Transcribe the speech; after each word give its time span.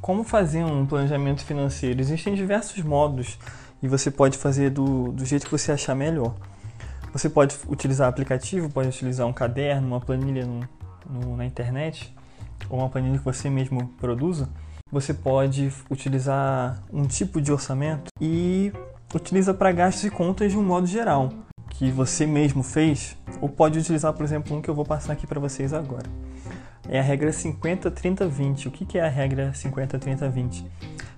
Como 0.00 0.24
fazer 0.24 0.64
um 0.64 0.86
planejamento 0.86 1.44
financeiro? 1.44 2.00
Existem 2.00 2.34
diversos 2.34 2.82
modos 2.82 3.38
e 3.82 3.88
você 3.88 4.10
pode 4.10 4.38
fazer 4.38 4.70
do, 4.70 5.12
do 5.12 5.26
jeito 5.26 5.44
que 5.44 5.52
você 5.52 5.72
achar 5.72 5.94
melhor. 5.94 6.34
Você 7.12 7.28
pode 7.28 7.54
utilizar 7.68 8.08
aplicativo, 8.08 8.70
pode 8.70 8.88
utilizar 8.88 9.26
um 9.26 9.32
caderno, 9.32 9.86
uma 9.88 10.00
planilha 10.00 10.46
no, 10.46 10.60
no, 11.08 11.36
na 11.36 11.44
internet 11.44 12.14
ou 12.70 12.78
uma 12.78 12.88
planilha 12.88 13.18
que 13.18 13.24
você 13.24 13.50
mesmo 13.50 13.88
produza. 14.00 14.48
Você 14.90 15.12
pode 15.12 15.70
utilizar 15.90 16.82
um 16.90 17.06
tipo 17.06 17.38
de 17.38 17.52
orçamento 17.52 18.10
e 18.18 18.72
utiliza 19.14 19.52
para 19.52 19.70
gastos 19.70 20.04
e 20.04 20.10
contas 20.10 20.50
de 20.50 20.56
um 20.56 20.62
modo 20.62 20.86
geral, 20.86 21.30
que 21.68 21.90
você 21.90 22.26
mesmo 22.26 22.62
fez, 22.62 23.16
ou 23.40 23.48
pode 23.50 23.78
utilizar, 23.78 24.14
por 24.14 24.24
exemplo, 24.24 24.56
um 24.56 24.62
que 24.62 24.68
eu 24.70 24.74
vou 24.74 24.84
passar 24.84 25.12
aqui 25.12 25.26
para 25.26 25.38
vocês 25.38 25.74
agora. 25.74 26.08
É 26.92 26.98
a 26.98 27.02
regra 27.04 27.32
50 27.32 27.88
30 27.88 28.26
20. 28.26 28.66
O 28.66 28.70
que 28.72 28.98
é 28.98 29.02
a 29.02 29.08
regra 29.08 29.54
50 29.54 29.96
30 29.96 30.28
20? 30.28 30.66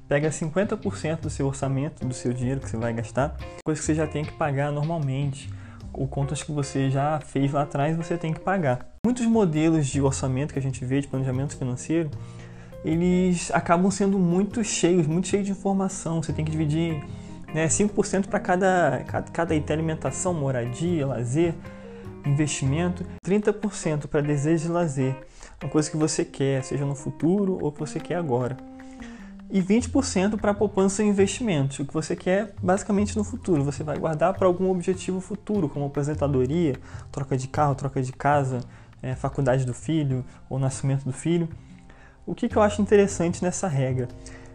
Pega 0.07 0.29
50% 0.29 1.21
do 1.21 1.31
seu 1.31 1.47
orçamento, 1.47 2.05
do 2.05 2.13
seu 2.13 2.35
dinheiro 2.35 2.61
que 2.61 2.69
você 2.69 2.77
vai 2.77 2.93
gastar, 2.93 3.35
coisa 3.65 3.81
que 3.81 3.87
você 3.87 3.95
já 3.95 4.07
tem 4.07 4.23
que 4.23 4.33
pagar 4.33 4.71
normalmente, 4.71 5.49
ou 5.91 6.07
contas 6.07 6.43
que 6.43 6.53
você 6.53 6.91
já 6.91 7.19
fez 7.21 7.51
lá 7.53 7.63
atrás 7.63 7.97
você 7.97 8.19
tem 8.19 8.35
que 8.35 8.41
pagar. 8.41 8.87
Muitos 9.07 9.25
modelos 9.25 9.87
de 9.87 10.03
orçamento 10.03 10.53
que 10.53 10.59
a 10.59 10.63
gente 10.63 10.85
vê 10.85 11.01
de 11.01 11.09
planejamento 11.09 11.57
financeiro, 11.57 12.11
eles 12.85 13.51
acabam 13.51 13.91
sendo 13.91 14.19
muito 14.19 14.63
cheios, 14.63 15.07
muito 15.07 15.27
cheios 15.27 15.47
de 15.47 15.53
informação. 15.53 16.23
Você 16.23 16.35
tem 16.35 16.45
que 16.45 16.51
dividir 16.51 17.03
né, 17.55 17.67
5% 17.67 18.27
para 18.27 18.41
cada, 18.41 19.03
cada, 19.07 19.31
cada 19.31 19.55
item 19.55 19.75
alimentação, 19.75 20.35
moradia, 20.35 21.07
lazer, 21.07 21.55
investimento, 22.25 23.05
30% 23.25 24.07
para 24.07 24.21
desejo 24.21 24.69
e 24.69 24.73
lazer, 24.73 25.17
uma 25.63 25.71
coisa 25.71 25.91
que 25.91 25.97
você 25.97 26.25
quer, 26.25 26.63
seja 26.65 26.85
no 26.85 26.95
futuro 26.95 27.59
ou 27.61 27.71
que 27.71 27.81
você 27.81 28.01
quer 28.01 28.17
agora. 28.17 28.57
E 29.51 29.61
20% 29.61 30.41
para 30.41 30.55
poupança 30.55 31.03
e 31.03 31.07
investimentos, 31.07 31.79
o 31.79 31.85
que 31.85 31.93
você 31.93 32.17
quer 32.17 32.55
basicamente 32.63 33.17
no 33.19 33.23
futuro. 33.23 33.63
Você 33.63 33.85
vai 33.85 33.99
guardar 33.99 34.33
para 34.33 34.47
algum 34.47 34.71
objetivo 34.71 35.21
futuro, 35.21 35.69
como 35.69 35.85
aposentadoria, 35.85 36.75
troca 37.11 37.37
de 37.37 37.49
carro, 37.49 37.75
troca 37.75 38.01
de 38.01 38.13
casa, 38.13 38.61
é, 39.03 39.15
faculdade 39.15 39.67
do 39.67 39.75
filho 39.75 40.25
ou 40.49 40.59
nascimento 40.59 41.05
do 41.05 41.13
filho. 41.13 41.49
O 42.25 42.35
que, 42.35 42.49
que 42.49 42.57
eu 42.57 42.63
acho 42.63 42.81
interessante 42.81 43.43
nessa 43.43 43.69
regra? 43.69 44.09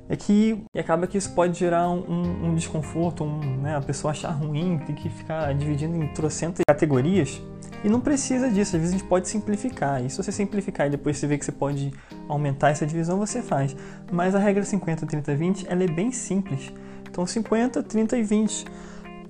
É 0.09 0.15
que 0.15 0.63
acaba 0.77 1.05
que 1.05 1.17
isso 1.17 1.31
pode 1.33 1.57
gerar 1.57 1.89
um, 1.89 2.47
um 2.47 2.55
desconforto, 2.55 3.23
um, 3.23 3.39
né, 3.57 3.75
a 3.75 3.81
pessoa 3.81 4.11
achar 4.11 4.31
ruim, 4.31 4.79
tem 4.85 4.95
que 4.95 5.09
ficar 5.09 5.53
dividindo 5.53 5.95
em 5.95 6.07
trocentas 6.07 6.63
categorias. 6.67 7.41
E 7.83 7.89
não 7.89 7.99
precisa 7.99 8.49
disso, 8.49 8.75
às 8.75 8.81
vezes 8.81 8.95
a 8.95 8.97
gente 8.97 9.07
pode 9.07 9.27
simplificar. 9.27 10.03
E 10.03 10.09
se 10.09 10.17
você 10.17 10.31
simplificar 10.31 10.87
e 10.87 10.89
depois 10.89 11.17
você 11.17 11.27
vê 11.27 11.37
que 11.37 11.45
você 11.45 11.51
pode 11.51 11.91
aumentar 12.27 12.69
essa 12.69 12.85
divisão, 12.85 13.17
você 13.19 13.41
faz. 13.41 13.75
Mas 14.11 14.33
a 14.33 14.39
regra 14.39 14.63
50, 14.63 15.05
30, 15.05 15.35
20, 15.35 15.67
ela 15.69 15.83
é 15.83 15.87
bem 15.87 16.11
simples. 16.11 16.71
Então 17.09 17.25
50, 17.25 17.83
30 17.83 18.17
e 18.17 18.23
20 18.23 18.65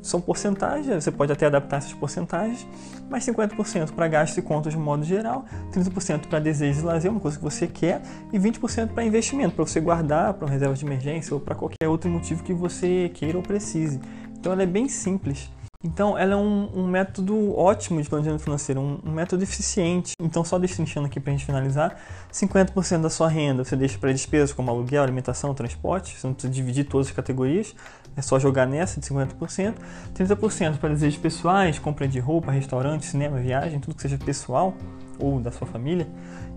são 0.02 0.22
porcentagens, 0.22 1.03
você 1.03 1.12
pode 1.12 1.31
até 1.31 1.45
adaptar 1.45 1.78
essas 1.78 1.94
porcentagens, 1.94 2.67
mas 3.09 3.26
50% 3.26 3.92
para 3.92 4.08
gastos 4.08 4.38
e 4.38 4.42
contas 4.42 4.73
de 4.73 4.80
modo 4.80 5.03
geral, 5.03 5.45
30% 5.72 6.28
para 6.28 6.40
desejos 6.40 6.84
e 6.84 6.86
lazer, 6.86 7.12
uma 7.12 7.20
coisa 7.20 7.38
que 7.38 7.44
você 7.44 7.67
quer, 7.67 8.02
e 8.31 8.40
20% 8.40 8.90
para 8.90 9.03
investimento, 9.03 9.56
para 9.56 9.66
você 9.66 9.80
guardar 9.80 10.34
para 10.34 10.45
uma 10.45 10.52
reserva 10.52 10.75
de 10.75 10.86
emergência 10.86 11.34
ou 11.34 11.40
para 11.40 11.56
qualquer 11.56 11.88
outro 11.88 12.09
motivo 12.09 12.44
que 12.44 12.53
você 12.53 13.12
queira 13.14 13.38
ou 13.38 13.44
precise. 13.44 14.00
Então 14.40 14.52
ela 14.52 14.64
é 14.64 14.68
bem 14.68 14.88
simples. 14.88 15.50
Então, 15.88 16.17
ela 16.17 16.33
é 16.33 16.35
um, 16.35 16.69
um, 16.81 16.85
método 16.85 17.57
ótimo 17.57 18.02
de 18.02 18.09
planejamento 18.09 18.43
financeiro, 18.43 18.81
um, 18.81 18.99
um 19.05 19.11
método 19.11 19.41
eficiente. 19.41 20.11
Então, 20.21 20.44
só 20.44 20.59
destrinchando 20.59 21.07
aqui 21.07 21.17
para 21.17 21.31
a 21.31 21.35
gente 21.35 21.45
finalizar, 21.45 21.95
50% 22.31 23.02
da 23.02 23.09
sua 23.09 23.29
renda 23.29 23.63
você 23.63 23.73
deixa 23.73 23.97
para 23.97 24.11
despesas 24.11 24.52
como 24.52 24.69
aluguel, 24.69 25.02
alimentação, 25.02 25.53
transporte, 25.53 26.17
você 26.17 26.28
não 26.28 26.34
precisa 26.34 26.53
dividir 26.53 26.84
todas 26.84 27.07
as 27.07 27.13
categorias, 27.13 27.73
é 28.17 28.22
só 28.22 28.38
jogar 28.38 28.67
nessa 28.67 29.00
de 29.00 29.07
50%. 29.07 29.75
30% 30.13 30.78
para 30.78 30.89
desejos 30.89 31.17
pessoais, 31.17 31.79
compra 31.79 32.06
de 32.06 32.19
roupa, 32.19 32.51
restaurante, 32.51 33.06
cinema, 33.06 33.39
viagem, 33.39 33.79
tudo 33.79 33.95
que 33.95 34.01
seja 34.01 34.17
pessoal 34.17 34.75
ou 35.17 35.39
da 35.39 35.53
sua 35.53 35.66
família. 35.66 36.06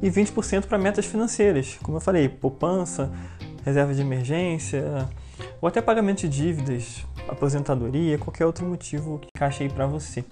E 0.03 0.10
20% 0.10 0.66
para 0.66 0.76
metas 0.76 1.06
financeiras, 1.06 1.78
como 1.84 1.99
eu 1.99 2.00
falei, 2.00 2.28
poupança, 2.28 3.12
reserva 3.65 3.94
de 3.94 4.00
emergência, 4.00 5.09
ou 5.60 5.69
até 5.69 5.81
pagamento 5.81 6.21
de 6.22 6.28
dívidas, 6.28 7.06
aposentadoria, 7.31 8.19
qualquer 8.19 8.47
outro 8.47 8.67
motivo 8.67 9.19
que 9.19 9.29
encaixe 9.35 9.63
aí 9.63 9.69
para 9.69 9.87
você. 9.87 10.25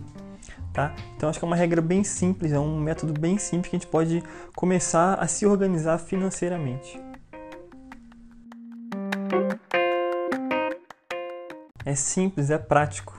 Tá? 0.72 0.94
Então 1.16 1.28
acho 1.28 1.38
que 1.38 1.44
é 1.44 1.48
uma 1.48 1.56
regra 1.56 1.80
bem 1.80 2.04
simples, 2.04 2.52
é 2.52 2.58
um 2.58 2.78
método 2.78 3.18
bem 3.18 3.38
simples 3.38 3.70
que 3.70 3.76
a 3.76 3.78
gente 3.78 3.88
pode 3.88 4.22
começar 4.54 5.14
a 5.14 5.26
se 5.26 5.46
organizar 5.46 5.98
financeiramente. 5.98 7.00
É 11.84 11.94
simples, 11.94 12.50
é 12.50 12.58
prático. 12.58 13.16